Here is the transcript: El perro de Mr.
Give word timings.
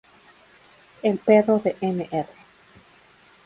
El 1.03 1.19
perro 1.19 1.59
de 1.59 1.75
Mr. 1.79 2.25